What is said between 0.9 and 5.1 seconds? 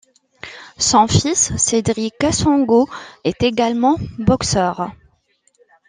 fils, Cédric Kassongo, est également boxeur.